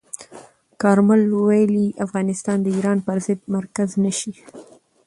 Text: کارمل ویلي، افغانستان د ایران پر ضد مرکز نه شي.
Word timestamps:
کارمل 0.81 1.21
ویلي، 1.47 1.87
افغانستان 2.05 2.57
د 2.61 2.67
ایران 2.75 2.97
پر 3.07 3.17
ضد 3.25 3.39
مرکز 3.55 3.89
نه 4.03 4.11
شي. 4.19 4.33